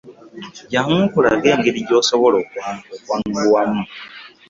Jangu 0.71 0.93
nkulage 1.07 1.47
egeri 1.55 1.79
gy'osobola 1.87 2.35
okwanguwamu. 2.95 3.83